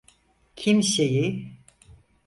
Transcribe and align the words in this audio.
Kimseyi… 0.55 1.55